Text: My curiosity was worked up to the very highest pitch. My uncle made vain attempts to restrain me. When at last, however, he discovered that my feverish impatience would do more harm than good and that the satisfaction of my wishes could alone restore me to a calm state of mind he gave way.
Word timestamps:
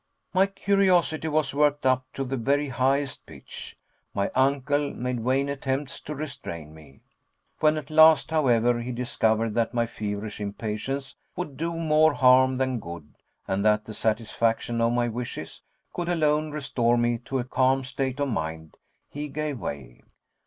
My 0.33 0.47
curiosity 0.47 1.27
was 1.27 1.53
worked 1.53 1.85
up 1.85 2.07
to 2.15 2.23
the 2.23 2.35
very 2.35 2.69
highest 2.69 3.23
pitch. 3.27 3.77
My 4.15 4.31
uncle 4.33 4.95
made 4.95 5.19
vain 5.19 5.47
attempts 5.47 5.99
to 5.99 6.15
restrain 6.15 6.73
me. 6.73 7.01
When 7.59 7.77
at 7.77 7.91
last, 7.91 8.31
however, 8.31 8.79
he 8.79 8.91
discovered 8.91 9.53
that 9.53 9.75
my 9.75 9.85
feverish 9.85 10.41
impatience 10.41 11.13
would 11.35 11.55
do 11.55 11.73
more 11.75 12.13
harm 12.15 12.57
than 12.57 12.79
good 12.79 13.13
and 13.47 13.63
that 13.63 13.85
the 13.85 13.93
satisfaction 13.93 14.81
of 14.81 14.91
my 14.93 15.07
wishes 15.07 15.61
could 15.93 16.09
alone 16.09 16.49
restore 16.49 16.97
me 16.97 17.19
to 17.25 17.37
a 17.37 17.43
calm 17.43 17.83
state 17.83 18.19
of 18.19 18.29
mind 18.29 18.77
he 19.07 19.27
gave 19.27 19.59
way. 19.59 20.01